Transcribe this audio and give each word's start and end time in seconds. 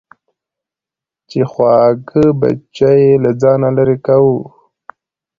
چې 1.29 1.39
خواږه 1.51 2.25
بچي 2.39 2.99
له 3.23 3.31
ځانه 3.41 3.69
لېرې 3.75 3.97
کوو. 4.05 4.37